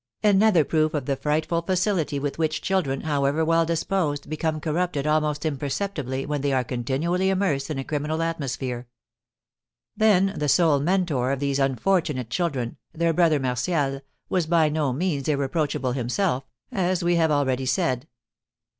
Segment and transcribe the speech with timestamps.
[0.23, 5.45] Another proof of the frightful facility with which children, however well disposed, become corrupted almost
[5.45, 8.87] imperceptibly when they are continually immersed in a criminal atmosphere.
[9.95, 15.27] Then, the sole mentor of these unfortunate children, their brother Martial, was by no means
[15.27, 18.07] irreproachable himself, as we have already said.